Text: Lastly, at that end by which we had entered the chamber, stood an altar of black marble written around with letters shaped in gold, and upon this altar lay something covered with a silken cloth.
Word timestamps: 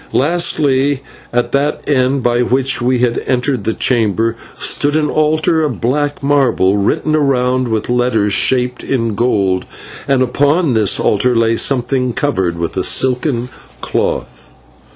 Lastly, 0.13 1.03
at 1.31 1.51
that 1.51 1.81
end 1.87 2.23
by 2.23 2.41
which 2.41 2.81
we 2.81 2.97
had 2.97 3.19
entered 3.27 3.65
the 3.65 3.73
chamber, 3.75 4.35
stood 4.55 4.95
an 4.95 5.11
altar 5.11 5.61
of 5.61 5.79
black 5.79 6.23
marble 6.23 6.75
written 6.75 7.15
around 7.15 7.67
with 7.67 7.87
letters 7.87 8.33
shaped 8.33 8.83
in 8.83 9.13
gold, 9.13 9.67
and 10.07 10.23
upon 10.23 10.73
this 10.73 10.99
altar 10.99 11.35
lay 11.35 11.55
something 11.55 12.13
covered 12.13 12.57
with 12.57 12.75
a 12.77 12.83
silken 12.83 13.49
cloth. 13.81 14.53